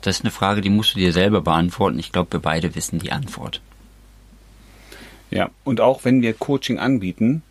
Das 0.02 0.18
ist 0.18 0.24
eine 0.24 0.32
Frage, 0.32 0.62
die 0.62 0.70
musst 0.70 0.96
du 0.96 1.00
dir 1.00 1.12
selber 1.12 1.42
beantworten. 1.42 2.00
Ich 2.00 2.12
glaube, 2.12 2.34
wir 2.34 2.40
beide 2.40 2.76
wissen 2.76 3.00
die 3.00 3.12
Antwort. 3.12 3.62
Ja, 5.32 5.50
und 5.64 5.82
auch 5.82 6.06
wenn 6.06 6.22
wir 6.22 6.34
Coaching 6.34 6.80
anbieten, 6.80 7.44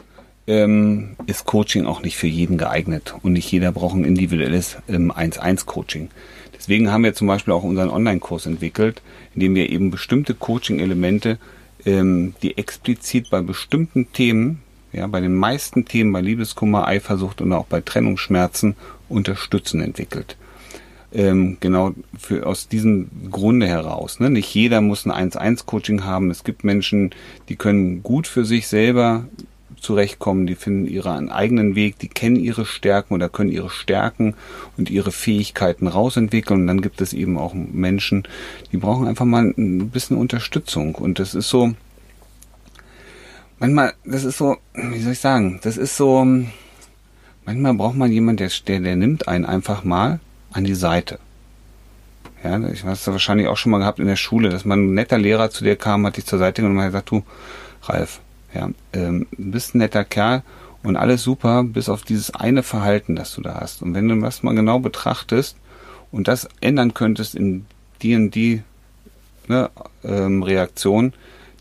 ähm, 0.46 1.16
ist 1.26 1.44
Coaching 1.44 1.86
auch 1.86 2.02
nicht 2.02 2.16
für 2.16 2.26
jeden 2.26 2.56
geeignet 2.56 3.14
und 3.22 3.34
nicht 3.34 3.50
jeder 3.52 3.70
braucht 3.70 3.96
ein 3.96 4.04
individuelles 4.04 4.78
ähm, 4.88 5.12
1-1-Coaching. 5.12 6.08
Deswegen 6.56 6.90
haben 6.90 7.04
wir 7.04 7.14
zum 7.14 7.28
Beispiel 7.28 7.52
auch 7.52 7.62
unseren 7.62 7.90
Online-Kurs 7.90 8.46
entwickelt, 8.46 9.02
in 9.34 9.40
dem 9.40 9.54
wir 9.54 9.70
eben 9.70 9.90
bestimmte 9.90 10.34
Coaching-Elemente, 10.34 11.38
ähm, 11.84 12.34
die 12.42 12.58
explizit 12.58 13.30
bei 13.30 13.40
bestimmten 13.40 14.12
Themen, 14.12 14.62
ja, 14.92 15.06
bei 15.06 15.20
den 15.20 15.34
meisten 15.34 15.84
Themen, 15.84 16.12
bei 16.12 16.20
Liebeskummer, 16.20 16.86
Eifersucht 16.86 17.40
und 17.40 17.52
auch 17.52 17.66
bei 17.66 17.80
Trennungsschmerzen 17.80 18.76
unterstützen 19.08 19.80
entwickelt 19.80 20.36
ähm, 21.12 21.56
genau 21.60 21.94
für, 22.18 22.46
aus 22.46 22.68
diesem 22.68 23.30
Grunde 23.30 23.66
heraus. 23.66 24.20
Ne? 24.20 24.30
Nicht 24.30 24.54
jeder 24.54 24.80
muss 24.80 25.06
ein 25.06 25.30
1-1-Coaching 25.30 26.04
haben. 26.04 26.30
Es 26.30 26.44
gibt 26.44 26.64
Menschen, 26.64 27.10
die 27.48 27.56
können 27.56 28.02
gut 28.02 28.26
für 28.26 28.44
sich 28.44 28.68
selber 28.68 29.26
zurechtkommen, 29.80 30.46
die 30.46 30.54
finden 30.54 30.86
ihren 30.86 31.30
eigenen 31.30 31.74
Weg, 31.74 31.98
die 31.98 32.08
kennen 32.08 32.36
ihre 32.36 32.66
Stärken 32.66 33.14
oder 33.14 33.28
können 33.28 33.50
ihre 33.50 33.70
Stärken 33.70 34.34
und 34.76 34.90
ihre 34.90 35.12
Fähigkeiten 35.12 35.86
rausentwickeln. 35.86 36.62
Und 36.62 36.66
dann 36.66 36.80
gibt 36.80 37.00
es 37.00 37.12
eben 37.12 37.38
auch 37.38 37.54
Menschen, 37.54 38.26
die 38.72 38.76
brauchen 38.76 39.06
einfach 39.06 39.24
mal 39.24 39.54
ein 39.56 39.90
bisschen 39.90 40.16
Unterstützung. 40.16 40.94
Und 40.94 41.18
das 41.18 41.34
ist 41.34 41.48
so, 41.48 41.74
manchmal, 43.58 43.94
das 44.04 44.24
ist 44.24 44.38
so, 44.38 44.56
wie 44.74 45.00
soll 45.00 45.12
ich 45.12 45.20
sagen, 45.20 45.60
das 45.62 45.76
ist 45.76 45.96
so, 45.96 46.26
manchmal 47.44 47.74
braucht 47.74 47.96
man 47.96 48.12
jemanden, 48.12 48.38
der, 48.38 48.50
der, 48.66 48.80
der 48.80 48.96
nimmt 48.96 49.28
einen 49.28 49.44
einfach 49.44 49.84
mal 49.84 50.20
an 50.52 50.64
die 50.64 50.74
Seite. 50.74 51.18
Ja, 52.44 52.58
ich 52.68 52.84
hast 52.84 53.06
du 53.06 53.12
wahrscheinlich 53.12 53.48
auch 53.48 53.56
schon 53.56 53.72
mal 53.72 53.78
gehabt 53.78 53.98
in 53.98 54.06
der 54.06 54.16
Schule, 54.16 54.48
dass 54.48 54.64
man 54.64 54.80
ein 54.80 54.94
netter 54.94 55.18
Lehrer 55.18 55.50
zu 55.50 55.64
dir 55.64 55.74
kam, 55.74 56.06
hat 56.06 56.16
dich 56.16 56.26
zur 56.26 56.38
Seite 56.38 56.62
genommen 56.62 56.78
und 56.78 56.84
hat 56.84 56.92
gesagt, 56.92 57.10
du, 57.10 57.24
Ralf, 57.82 58.20
ja, 58.58 58.70
ähm, 58.92 59.26
bist 59.36 59.74
ein 59.74 59.78
netter 59.78 60.04
Kerl 60.04 60.42
und 60.82 60.96
alles 60.96 61.22
super, 61.22 61.62
bis 61.62 61.88
auf 61.88 62.02
dieses 62.02 62.34
eine 62.34 62.62
Verhalten, 62.62 63.16
das 63.16 63.34
du 63.34 63.40
da 63.40 63.60
hast. 63.60 63.82
Und 63.82 63.94
wenn 63.94 64.08
du 64.08 64.20
das 64.20 64.42
mal 64.42 64.54
genau 64.54 64.80
betrachtest 64.80 65.56
und 66.10 66.28
das 66.28 66.48
ändern 66.60 66.94
könntest 66.94 67.34
in 67.34 67.66
die 68.02 68.16
und 68.16 68.34
die 68.34 68.62
ne, 69.46 69.70
ähm, 70.04 70.42
Reaktion, 70.42 71.12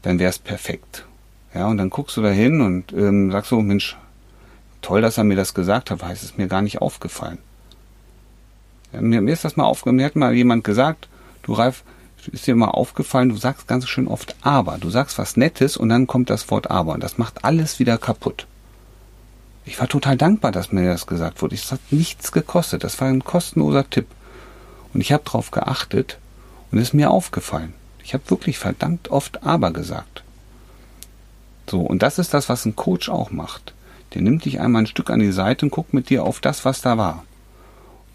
dann 0.01 0.19
wäre 0.19 0.29
es 0.29 0.39
perfekt. 0.39 1.05
Ja, 1.53 1.67
und 1.67 1.77
dann 1.77 1.89
guckst 1.89 2.17
du 2.17 2.21
da 2.21 2.29
hin 2.29 2.61
und 2.61 2.93
ähm, 2.93 3.31
sagst 3.31 3.49
so, 3.49 3.61
Mensch, 3.61 3.97
toll, 4.81 5.01
dass 5.01 5.17
er 5.17 5.23
mir 5.23 5.35
das 5.35 5.53
gesagt 5.53 5.91
hat, 5.91 6.01
weil 6.01 6.13
es 6.13 6.23
ist 6.23 6.37
mir 6.37 6.47
gar 6.47 6.61
nicht 6.61 6.81
aufgefallen. 6.81 7.39
Mir, 8.91 9.21
mir 9.21 9.33
ist 9.33 9.45
das 9.45 9.57
mal 9.57 9.65
aufgefallen, 9.65 9.97
mir 9.97 10.05
hat 10.05 10.15
mal 10.15 10.33
jemand 10.33 10.63
gesagt, 10.63 11.07
du 11.43 11.53
Ralf, 11.53 11.83
ist 12.27 12.47
dir 12.47 12.55
mal 12.55 12.69
aufgefallen, 12.69 13.29
du 13.29 13.37
sagst 13.37 13.67
ganz 13.67 13.87
schön 13.87 14.07
oft 14.07 14.35
aber. 14.41 14.77
Du 14.77 14.89
sagst 14.89 15.17
was 15.17 15.37
Nettes 15.37 15.77
und 15.77 15.89
dann 15.89 16.07
kommt 16.07 16.29
das 16.29 16.49
Wort 16.49 16.69
aber 16.71 16.93
und 16.93 17.03
das 17.03 17.17
macht 17.17 17.43
alles 17.43 17.79
wieder 17.79 17.97
kaputt. 17.97 18.47
Ich 19.65 19.79
war 19.79 19.87
total 19.89 20.15
dankbar, 20.15 20.51
dass 20.51 20.71
mir 20.71 20.87
das 20.87 21.07
gesagt 21.07 21.41
wurde. 21.41 21.55
Es 21.55 21.71
hat 21.71 21.81
nichts 21.91 22.31
gekostet. 22.31 22.85
Das 22.85 22.99
war 23.01 23.09
ein 23.09 23.23
kostenloser 23.23 23.89
Tipp. 23.89 24.07
Und 24.93 25.01
ich 25.01 25.11
habe 25.11 25.23
darauf 25.25 25.51
geachtet 25.51 26.17
und 26.71 26.77
es 26.77 26.89
ist 26.89 26.93
mir 26.93 27.11
aufgefallen. 27.11 27.73
Ich 28.03 28.13
habe 28.13 28.29
wirklich 28.29 28.57
verdammt 28.57 29.11
oft 29.11 29.43
aber 29.43 29.71
gesagt. 29.71 30.23
So, 31.69 31.81
und 31.81 32.01
das 32.01 32.17
ist 32.17 32.33
das, 32.33 32.47
was 32.47 32.65
ein 32.65 32.77
Coach 32.77 33.09
auch 33.09 33.29
macht. 33.29 33.73
Der 34.13 34.21
nimmt 34.21 34.45
dich 34.45 34.61
einmal 34.61 34.83
ein 34.83 34.87
Stück 34.87 35.09
an 35.09 35.19
die 35.19 35.33
Seite 35.33 35.65
und 35.65 35.71
guckt 35.71 35.93
mit 35.93 36.09
dir 36.09 36.23
auf 36.23 36.39
das, 36.39 36.63
was 36.63 36.81
da 36.81 36.97
war. 36.97 37.25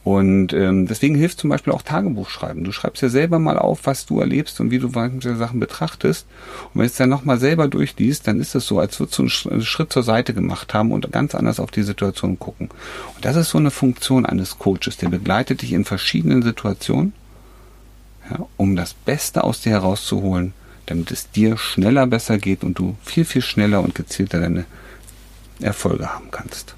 Und 0.04 0.52
ähm, 0.52 0.86
deswegen 0.88 1.14
hilft 1.14 1.38
zum 1.38 1.50
Beispiel 1.50 1.72
auch 1.72 1.82
Tagebuch 1.82 2.28
schreiben. 2.28 2.64
Du 2.64 2.72
schreibst 2.72 3.02
ja 3.02 3.08
selber 3.08 3.38
mal 3.38 3.56
auf, 3.56 3.80
was 3.84 4.04
du 4.04 4.18
erlebst 4.18 4.58
und 4.60 4.72
wie 4.72 4.80
du 4.80 4.88
manche 4.88 5.36
Sachen 5.36 5.60
betrachtest. 5.60 6.26
Und 6.74 6.80
wenn 6.80 6.82
du 6.82 6.86
es 6.86 6.96
dann 6.96 7.08
nochmal 7.08 7.38
selber 7.38 7.68
durchliest, 7.68 8.26
dann 8.26 8.40
ist 8.40 8.56
es 8.56 8.66
so, 8.66 8.80
als 8.80 8.98
würdest 8.98 9.18
du 9.18 9.50
einen 9.50 9.62
Schritt 9.62 9.92
zur 9.92 10.02
Seite 10.02 10.34
gemacht 10.34 10.74
haben 10.74 10.90
und 10.90 11.12
ganz 11.12 11.36
anders 11.36 11.60
auf 11.60 11.70
die 11.70 11.84
Situation 11.84 12.38
gucken. 12.38 12.68
Und 13.14 13.24
das 13.24 13.36
ist 13.36 13.50
so 13.50 13.58
eine 13.58 13.70
Funktion 13.70 14.26
eines 14.26 14.58
Coaches. 14.58 14.96
Der 14.96 15.08
begleitet 15.08 15.62
dich 15.62 15.72
in 15.72 15.84
verschiedenen 15.84 16.42
Situationen, 16.42 17.12
ja, 18.28 18.44
um 18.56 18.74
das 18.74 18.94
Beste 18.94 19.44
aus 19.44 19.60
dir 19.60 19.70
herauszuholen, 19.70 20.52
damit 20.86 21.12
es 21.12 21.30
dir 21.30 21.56
schneller 21.56 22.08
besser 22.08 22.38
geht 22.38 22.64
und 22.64 22.76
du 22.76 22.96
viel, 23.04 23.24
viel 23.24 23.42
schneller 23.42 23.80
und 23.80 23.94
gezielter 23.94 24.40
deine 24.40 24.64
Erfolge 25.60 26.12
haben 26.12 26.32
kannst. 26.32 26.74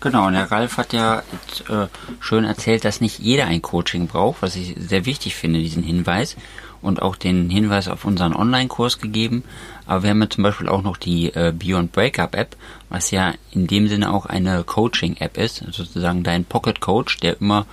Genau, 0.00 0.26
und 0.28 0.32
der 0.32 0.50
Ralf 0.50 0.78
hat 0.78 0.94
ja 0.94 1.22
jetzt, 1.32 1.68
äh, 1.68 1.88
schön 2.20 2.44
erzählt, 2.44 2.86
dass 2.86 3.02
nicht 3.02 3.18
jeder 3.18 3.44
ein 3.46 3.60
Coaching 3.60 4.06
braucht, 4.06 4.40
was 4.40 4.56
ich 4.56 4.74
sehr 4.78 5.04
wichtig 5.04 5.36
finde, 5.36 5.60
diesen 5.60 5.82
Hinweis. 5.82 6.36
Und 6.80 7.02
auch 7.02 7.16
den 7.16 7.50
Hinweis 7.50 7.88
auf 7.88 8.06
unseren 8.06 8.34
Online-Kurs 8.34 9.00
gegeben. 9.00 9.44
Aber 9.84 10.02
wir 10.02 10.10
haben 10.10 10.22
ja 10.22 10.30
zum 10.30 10.44
Beispiel 10.44 10.70
auch 10.70 10.80
noch 10.80 10.96
die 10.96 11.26
äh, 11.34 11.52
Beyond 11.54 11.92
Breakup 11.92 12.34
App, 12.34 12.56
was 12.88 13.10
ja 13.10 13.34
in 13.50 13.66
dem 13.66 13.88
Sinne 13.88 14.10
auch 14.10 14.24
eine 14.24 14.64
Coaching-App 14.64 15.36
ist, 15.36 15.62
sozusagen 15.70 16.22
dein 16.22 16.46
Pocket 16.46 16.80
Coach, 16.80 17.18
der 17.18 17.38
immer 17.38 17.66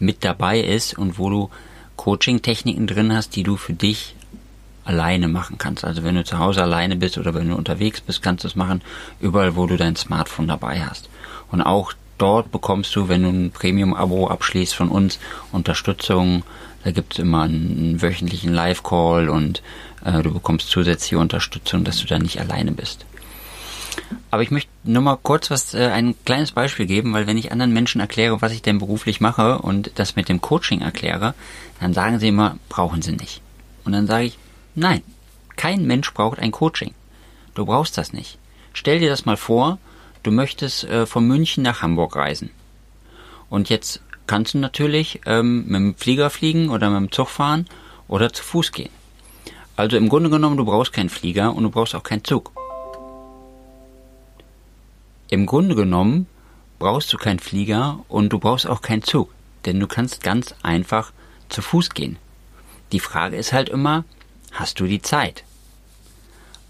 mit 0.00 0.24
dabei 0.24 0.58
ist 0.58 0.98
und 0.98 1.18
wo 1.18 1.30
du 1.30 1.50
Coaching-Techniken 1.94 2.88
drin 2.88 3.14
hast, 3.14 3.36
die 3.36 3.44
du 3.44 3.56
für 3.56 3.74
dich 3.74 4.16
alleine 4.84 5.28
machen 5.28 5.58
kannst. 5.58 5.84
Also 5.84 6.02
wenn 6.02 6.16
du 6.16 6.24
zu 6.24 6.38
Hause 6.38 6.62
alleine 6.62 6.96
bist 6.96 7.18
oder 7.18 7.34
wenn 7.34 7.48
du 7.48 7.54
unterwegs 7.54 8.00
bist, 8.00 8.22
kannst 8.22 8.42
du 8.42 8.48
es 8.48 8.56
machen, 8.56 8.82
überall 9.20 9.54
wo 9.54 9.66
du 9.66 9.76
dein 9.76 9.94
Smartphone 9.94 10.48
dabei 10.48 10.84
hast. 10.84 11.08
Und 11.52 11.62
auch 11.62 11.92
dort 12.18 12.50
bekommst 12.50 12.96
du, 12.96 13.08
wenn 13.08 13.22
du 13.22 13.28
ein 13.28 13.50
Premium-Abo 13.52 14.28
abschließt 14.28 14.74
von 14.74 14.88
uns, 14.88 15.18
Unterstützung. 15.52 16.42
Da 16.82 16.90
gibt 16.90 17.12
es 17.12 17.18
immer 17.20 17.42
einen, 17.42 18.02
wöchentlichen 18.02 18.52
Live-Call 18.52 19.28
und 19.28 19.62
äh, 20.04 20.22
du 20.22 20.32
bekommst 20.32 20.68
zusätzliche 20.68 21.18
Unterstützung, 21.18 21.84
dass 21.84 21.98
du 21.98 22.06
da 22.06 22.18
nicht 22.18 22.40
alleine 22.40 22.72
bist. 22.72 23.06
Aber 24.30 24.42
ich 24.42 24.50
möchte 24.50 24.70
nur 24.84 25.02
mal 25.02 25.18
kurz 25.22 25.50
was, 25.50 25.74
äh, 25.74 25.88
ein 25.88 26.14
kleines 26.24 26.52
Beispiel 26.52 26.86
geben, 26.86 27.12
weil 27.12 27.26
wenn 27.26 27.36
ich 27.36 27.52
anderen 27.52 27.72
Menschen 27.72 28.00
erkläre, 28.00 28.42
was 28.42 28.52
ich 28.52 28.62
denn 28.62 28.78
beruflich 28.78 29.20
mache 29.20 29.58
und 29.58 29.92
das 29.96 30.16
mit 30.16 30.28
dem 30.28 30.40
Coaching 30.40 30.80
erkläre, 30.80 31.34
dann 31.80 31.92
sagen 31.92 32.18
sie 32.18 32.28
immer, 32.28 32.56
brauchen 32.68 33.02
sie 33.02 33.12
nicht. 33.12 33.42
Und 33.84 33.92
dann 33.92 34.06
sage 34.06 34.24
ich, 34.24 34.38
nein, 34.74 35.02
kein 35.56 35.86
Mensch 35.86 36.12
braucht 36.14 36.38
ein 36.38 36.50
Coaching. 36.50 36.94
Du 37.54 37.66
brauchst 37.66 37.98
das 37.98 38.12
nicht. 38.12 38.38
Stell 38.72 39.00
dir 39.00 39.10
das 39.10 39.26
mal 39.26 39.36
vor, 39.36 39.78
du 40.22 40.30
möchtest 40.30 40.84
äh, 40.84 41.06
von 41.06 41.26
München 41.26 41.62
nach 41.62 41.82
Hamburg 41.82 42.16
reisen. 42.16 42.50
Und 43.50 43.68
jetzt 43.68 44.00
kannst 44.26 44.54
du 44.54 44.58
natürlich 44.58 45.20
ähm, 45.26 45.64
mit 45.66 45.74
dem 45.74 45.94
Flieger 45.94 46.30
fliegen 46.30 46.70
oder 46.70 46.90
mit 46.90 47.00
dem 47.00 47.12
Zug 47.12 47.28
fahren 47.28 47.66
oder 48.08 48.32
zu 48.32 48.42
Fuß 48.42 48.72
gehen. 48.72 48.90
Also 49.76 49.96
im 49.96 50.08
Grunde 50.08 50.30
genommen, 50.30 50.56
du 50.56 50.64
brauchst 50.64 50.92
keinen 50.92 51.08
Flieger 51.08 51.54
und 51.54 51.64
du 51.64 51.70
brauchst 51.70 51.94
auch 51.94 52.02
keinen 52.02 52.24
Zug. 52.24 52.52
Im 55.28 55.46
Grunde 55.46 55.74
genommen 55.74 56.26
brauchst 56.78 57.12
du 57.12 57.16
keinen 57.16 57.38
Flieger 57.38 58.00
und 58.08 58.30
du 58.30 58.38
brauchst 58.38 58.66
auch 58.66 58.82
keinen 58.82 59.02
Zug, 59.02 59.30
denn 59.64 59.80
du 59.80 59.86
kannst 59.86 60.22
ganz 60.22 60.54
einfach 60.62 61.12
zu 61.48 61.62
Fuß 61.62 61.90
gehen. 61.90 62.18
Die 62.92 63.00
Frage 63.00 63.36
ist 63.36 63.52
halt 63.52 63.70
immer, 63.70 64.04
hast 64.52 64.80
du 64.80 64.86
die 64.86 65.00
Zeit? 65.00 65.44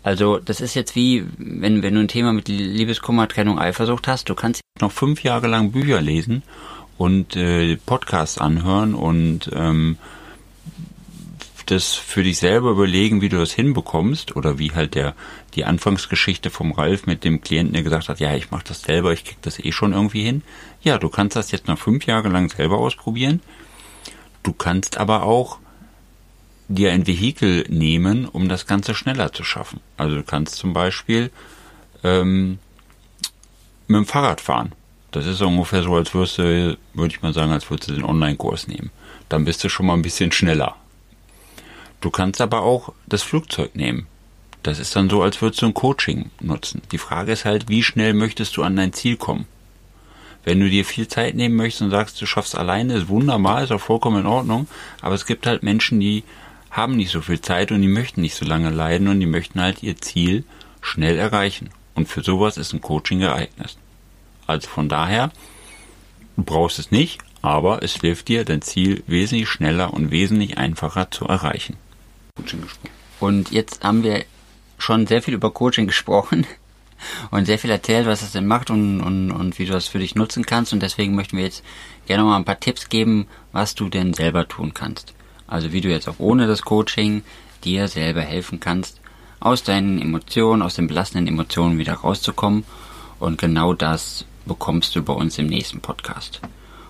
Also 0.02 0.38
das 0.38 0.60
ist 0.60 0.74
jetzt 0.74 0.96
wie, 0.96 1.24
wenn, 1.38 1.82
wenn 1.82 1.94
du 1.94 2.00
ein 2.00 2.08
Thema 2.08 2.32
mit 2.32 2.48
Liebeskummer, 2.48 3.28
Trennung, 3.28 3.58
Eifersucht 3.58 4.08
hast, 4.08 4.28
du 4.28 4.34
kannst 4.34 4.60
noch 4.80 4.90
fünf 4.90 5.22
Jahre 5.22 5.46
lang 5.46 5.70
Bücher 5.70 6.00
lesen 6.00 6.42
und 6.98 7.36
äh, 7.36 7.76
Podcasts 7.76 8.38
anhören 8.38 8.94
und 8.94 9.50
ähm, 9.54 9.96
das 11.66 11.94
für 11.94 12.22
dich 12.22 12.38
selber 12.38 12.70
überlegen, 12.70 13.20
wie 13.20 13.28
du 13.28 13.38
das 13.38 13.52
hinbekommst 13.52 14.36
oder 14.36 14.58
wie 14.58 14.72
halt 14.72 14.94
der 14.94 15.14
die 15.54 15.64
Anfangsgeschichte 15.64 16.50
vom 16.50 16.72
Ralf 16.72 17.06
mit 17.06 17.24
dem 17.24 17.40
Klienten, 17.40 17.74
der 17.74 17.82
gesagt 17.82 18.08
hat, 18.08 18.20
ja, 18.20 18.34
ich 18.34 18.50
mache 18.50 18.64
das 18.66 18.82
selber, 18.82 19.12
ich 19.12 19.24
krieg 19.24 19.38
das 19.42 19.58
eh 19.58 19.70
schon 19.70 19.92
irgendwie 19.92 20.22
hin. 20.22 20.42
Ja, 20.82 20.98
du 20.98 21.08
kannst 21.08 21.36
das 21.36 21.50
jetzt 21.50 21.68
noch 21.68 21.78
fünf 21.78 22.06
Jahre 22.06 22.28
lang 22.28 22.50
selber 22.50 22.78
ausprobieren. 22.78 23.40
Du 24.42 24.52
kannst 24.52 24.98
aber 24.98 25.22
auch 25.22 25.58
dir 26.74 26.92
ein 26.92 27.06
Vehikel 27.06 27.64
nehmen, 27.68 28.26
um 28.26 28.48
das 28.48 28.66
Ganze 28.66 28.94
schneller 28.94 29.32
zu 29.32 29.44
schaffen. 29.44 29.80
Also 29.96 30.16
du 30.16 30.22
kannst 30.22 30.56
zum 30.56 30.72
Beispiel 30.72 31.30
ähm, 32.02 32.58
mit 33.86 33.98
dem 33.98 34.06
Fahrrad 34.06 34.40
fahren. 34.40 34.72
Das 35.10 35.26
ist 35.26 35.42
ungefähr 35.42 35.82
so, 35.82 35.94
als 35.94 36.14
würdest 36.14 36.38
du, 36.38 36.78
würde 36.94 37.14
ich 37.14 37.22
mal 37.22 37.34
sagen, 37.34 37.52
als 37.52 37.68
würdest 37.70 37.90
du 37.90 37.94
den 37.94 38.04
Online-Kurs 38.04 38.66
nehmen. 38.66 38.90
Dann 39.28 39.44
bist 39.44 39.62
du 39.62 39.68
schon 39.68 39.86
mal 39.86 39.94
ein 39.94 40.02
bisschen 40.02 40.32
schneller. 40.32 40.74
Du 42.00 42.10
kannst 42.10 42.40
aber 42.40 42.62
auch 42.62 42.92
das 43.06 43.22
Flugzeug 43.22 43.76
nehmen. 43.76 44.06
Das 44.62 44.78
ist 44.78 44.96
dann 44.96 45.10
so, 45.10 45.22
als 45.22 45.42
würdest 45.42 45.62
du 45.62 45.66
ein 45.66 45.74
Coaching 45.74 46.30
nutzen. 46.40 46.82
Die 46.92 46.98
Frage 46.98 47.32
ist 47.32 47.44
halt, 47.44 47.68
wie 47.68 47.82
schnell 47.82 48.14
möchtest 48.14 48.56
du 48.56 48.62
an 48.62 48.76
dein 48.76 48.92
Ziel 48.92 49.16
kommen? 49.16 49.46
Wenn 50.44 50.60
du 50.60 50.68
dir 50.68 50.84
viel 50.84 51.06
Zeit 51.06 51.34
nehmen 51.34 51.56
möchtest 51.56 51.82
und 51.82 51.90
sagst, 51.90 52.20
du 52.20 52.26
schaffst 52.26 52.56
alleine, 52.56 52.94
ist 52.94 53.08
wunderbar, 53.08 53.62
ist 53.62 53.72
auch 53.72 53.80
vollkommen 53.80 54.22
in 54.22 54.26
Ordnung. 54.26 54.66
Aber 55.00 55.14
es 55.14 55.26
gibt 55.26 55.46
halt 55.46 55.62
Menschen, 55.62 56.00
die 56.00 56.24
haben 56.72 56.96
nicht 56.96 57.10
so 57.10 57.20
viel 57.20 57.40
Zeit 57.40 57.70
und 57.70 57.82
die 57.82 57.88
möchten 57.88 58.22
nicht 58.22 58.34
so 58.34 58.44
lange 58.44 58.70
leiden 58.70 59.08
und 59.08 59.20
die 59.20 59.26
möchten 59.26 59.60
halt 59.60 59.82
ihr 59.82 59.98
Ziel 59.98 60.44
schnell 60.80 61.18
erreichen. 61.18 61.70
Und 61.94 62.08
für 62.08 62.22
sowas 62.22 62.56
ist 62.56 62.72
ein 62.72 62.80
Coaching 62.80 63.20
geeignet. 63.20 63.76
Also 64.46 64.68
von 64.68 64.88
daher, 64.88 65.30
du 66.36 66.42
brauchst 66.42 66.78
es 66.78 66.90
nicht, 66.90 67.20
aber 67.42 67.82
es 67.82 67.96
hilft 67.96 68.28
dir, 68.28 68.44
dein 68.44 68.62
Ziel 68.62 69.04
wesentlich 69.06 69.48
schneller 69.48 69.92
und 69.92 70.10
wesentlich 70.10 70.56
einfacher 70.56 71.10
zu 71.10 71.26
erreichen. 71.26 71.76
Und 73.20 73.52
jetzt 73.52 73.84
haben 73.84 74.02
wir 74.02 74.24
schon 74.78 75.06
sehr 75.06 75.22
viel 75.22 75.34
über 75.34 75.50
Coaching 75.50 75.86
gesprochen 75.86 76.46
und 77.30 77.44
sehr 77.44 77.58
viel 77.58 77.70
erzählt, 77.70 78.06
was 78.06 78.22
es 78.22 78.32
denn 78.32 78.46
macht 78.46 78.70
und, 78.70 79.00
und, 79.02 79.30
und 79.30 79.58
wie 79.58 79.66
du 79.66 79.72
das 79.72 79.88
für 79.88 79.98
dich 79.98 80.14
nutzen 80.14 80.46
kannst. 80.46 80.72
Und 80.72 80.82
deswegen 80.82 81.14
möchten 81.14 81.36
wir 81.36 81.44
jetzt 81.44 81.62
gerne 82.06 82.24
mal 82.24 82.36
ein 82.36 82.46
paar 82.46 82.58
Tipps 82.58 82.88
geben, 82.88 83.26
was 83.52 83.74
du 83.74 83.90
denn 83.90 84.14
selber 84.14 84.48
tun 84.48 84.72
kannst. 84.72 85.12
Also 85.52 85.70
wie 85.72 85.82
du 85.82 85.90
jetzt 85.90 86.08
auch 86.08 86.18
ohne 86.18 86.46
das 86.46 86.62
Coaching 86.62 87.22
dir 87.62 87.86
selber 87.86 88.22
helfen 88.22 88.58
kannst, 88.58 89.00
aus 89.38 89.62
deinen 89.62 90.00
Emotionen, 90.00 90.62
aus 90.62 90.76
den 90.76 90.86
belastenden 90.86 91.28
Emotionen 91.28 91.76
wieder 91.76 91.92
rauszukommen. 91.92 92.64
Und 93.20 93.36
genau 93.36 93.74
das 93.74 94.24
bekommst 94.46 94.96
du 94.96 95.02
bei 95.02 95.12
uns 95.12 95.36
im 95.36 95.48
nächsten 95.48 95.80
Podcast. 95.80 96.40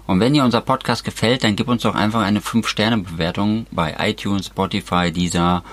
Und 0.07 0.21
wenn 0.21 0.33
dir 0.33 0.45
unser 0.45 0.61
Podcast 0.61 1.02
gefällt, 1.02 1.42
dann 1.42 1.57
gib 1.57 1.66
uns 1.66 1.83
doch 1.83 1.97
einfach 1.97 2.23
eine 2.23 2.38
5-Sterne-Bewertung 2.38 3.66
bei 3.73 3.97
iTunes, 3.99 4.47
Spotify, 4.47 5.11
Deezer 5.11 5.64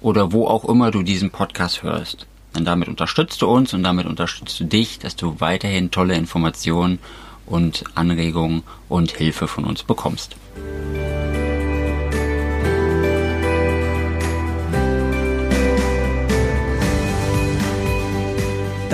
oder 0.00 0.32
wo 0.32 0.48
auch 0.48 0.64
immer 0.64 0.90
du 0.90 1.04
diesen 1.04 1.30
Podcast 1.30 1.84
hörst. 1.84 2.26
Denn 2.56 2.64
damit 2.64 2.88
unterstützt 2.88 3.40
du 3.40 3.46
uns 3.46 3.72
und 3.72 3.84
damit 3.84 4.06
unterstützt 4.06 4.58
du 4.58 4.64
dich, 4.64 4.98
dass 4.98 5.14
du 5.14 5.36
weiterhin 5.38 5.92
tolle 5.92 6.14
Informationen 6.14 6.98
und 7.46 7.84
Anregungen 7.94 8.64
und 8.88 9.12
Hilfe 9.12 9.46
von 9.46 9.62
uns 9.62 9.84
bekommst. 9.84 10.34